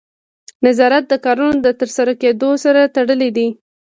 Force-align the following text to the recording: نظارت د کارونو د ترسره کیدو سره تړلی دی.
نظارت 0.65 1.03
د 1.09 1.13
کارونو 1.25 1.59
د 1.65 1.67
ترسره 1.79 2.13
کیدو 2.21 2.49
سره 2.63 2.91
تړلی 2.95 3.29
دی. 3.37 3.47